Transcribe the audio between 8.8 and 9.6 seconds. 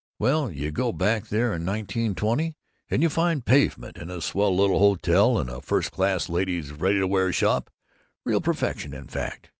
in fact!